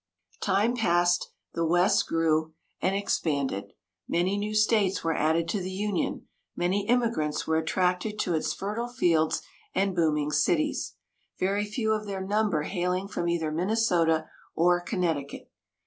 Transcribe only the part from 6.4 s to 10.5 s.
many immigrants were attracted to its fertile fields and booming